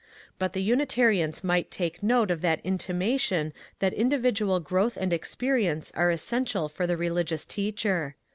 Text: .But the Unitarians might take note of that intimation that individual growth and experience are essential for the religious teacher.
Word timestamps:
.But 0.39 0.53
the 0.53 0.63
Unitarians 0.63 1.43
might 1.43 1.69
take 1.69 2.01
note 2.01 2.31
of 2.31 2.41
that 2.41 2.59
intimation 2.63 3.53
that 3.77 3.93
individual 3.93 4.59
growth 4.59 4.97
and 4.97 5.13
experience 5.13 5.91
are 5.95 6.09
essential 6.09 6.67
for 6.67 6.87
the 6.87 6.97
religious 6.97 7.45
teacher. 7.45 8.15